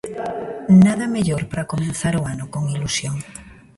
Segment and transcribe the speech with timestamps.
[0.85, 3.17] Nada mellor para comezar o ano con ilusión.